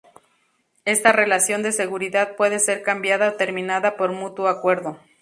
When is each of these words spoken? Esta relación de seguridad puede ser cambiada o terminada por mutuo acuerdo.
Esta 0.83 1.11
relación 1.11 1.61
de 1.61 1.71
seguridad 1.71 2.35
puede 2.35 2.57
ser 2.57 2.81
cambiada 2.81 3.29
o 3.29 3.33
terminada 3.35 3.97
por 3.97 4.11
mutuo 4.11 4.47
acuerdo. 4.47 4.97